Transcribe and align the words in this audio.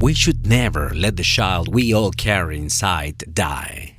We 0.00 0.14
should 0.14 0.46
never 0.46 0.90
let 0.94 1.16
the 1.16 1.24
child 1.24 1.74
we 1.74 1.92
all 1.92 2.12
carry 2.12 2.56
inside 2.56 3.24
die. 3.34 3.96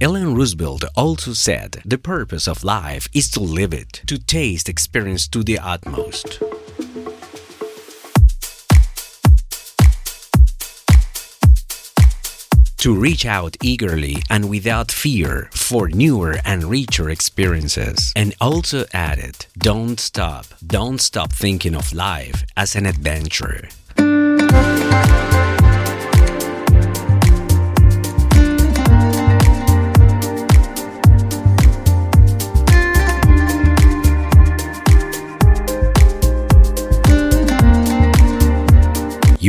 Ellen 0.00 0.34
Roosevelt 0.34 0.84
also 0.96 1.34
said 1.34 1.82
the 1.84 1.98
purpose 1.98 2.48
of 2.48 2.64
life 2.64 3.08
is 3.14 3.30
to 3.30 3.40
live 3.40 3.72
it, 3.72 4.02
to 4.06 4.18
taste 4.18 4.68
experience 4.68 5.28
to 5.28 5.44
the 5.44 5.60
utmost. 5.60 6.40
To 12.82 12.94
reach 12.94 13.26
out 13.26 13.56
eagerly 13.60 14.22
and 14.30 14.48
without 14.48 14.92
fear 14.92 15.50
for 15.52 15.88
newer 15.88 16.36
and 16.44 16.62
richer 16.62 17.10
experiences. 17.10 18.12
And 18.14 18.36
also 18.40 18.84
added, 18.92 19.46
don't 19.58 19.98
stop, 19.98 20.46
don't 20.64 21.00
stop 21.00 21.32
thinking 21.32 21.74
of 21.74 21.92
life 21.92 22.44
as 22.56 22.76
an 22.76 22.86
adventure. 22.86 23.68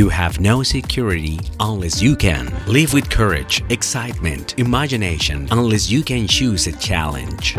You 0.00 0.08
have 0.08 0.40
no 0.40 0.62
security 0.62 1.38
unless 1.60 2.00
you 2.00 2.16
can. 2.16 2.50
Live 2.66 2.94
with 2.94 3.10
courage, 3.10 3.62
excitement, 3.68 4.58
imagination, 4.58 5.46
unless 5.50 5.90
you 5.90 6.02
can 6.02 6.26
choose 6.26 6.66
a 6.66 6.72
challenge. 6.72 7.52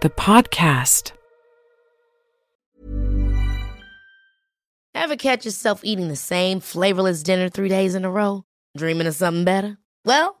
The 0.00 0.08
podcast. 0.08 1.12
Ever 4.94 5.16
catch 5.16 5.44
yourself 5.44 5.84
eating 5.84 6.08
the 6.08 6.16
same 6.16 6.60
flavorless 6.60 7.22
dinner 7.22 7.50
three 7.50 7.68
days 7.68 7.94
in 7.94 8.06
a 8.06 8.10
row? 8.10 8.44
Dreaming 8.78 9.08
of 9.08 9.14
something 9.14 9.44
better? 9.44 9.76
Well, 10.06 10.40